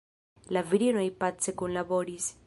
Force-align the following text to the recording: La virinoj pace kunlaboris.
La 0.55 0.63
virinoj 0.71 1.03
pace 1.19 1.55
kunlaboris. 1.63 2.31